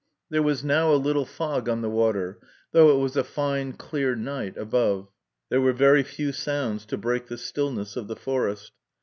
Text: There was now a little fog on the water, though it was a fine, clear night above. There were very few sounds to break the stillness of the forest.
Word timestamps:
There 0.31 0.41
was 0.41 0.63
now 0.63 0.91
a 0.91 0.95
little 0.97 1.27
fog 1.27 1.69
on 1.69 1.83
the 1.83 1.87
water, 1.89 2.39
though 2.71 2.89
it 2.89 2.99
was 2.99 3.15
a 3.15 3.23
fine, 3.23 3.73
clear 3.73 4.15
night 4.15 4.57
above. 4.57 5.09
There 5.49 5.61
were 5.61 5.73
very 5.73 6.01
few 6.01 6.31
sounds 6.31 6.87
to 6.87 6.97
break 6.97 7.27
the 7.27 7.37
stillness 7.37 7.95
of 7.95 8.07
the 8.07 8.15
forest. 8.15 8.71